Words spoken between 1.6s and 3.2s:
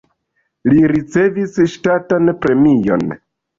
ŝtatan premion.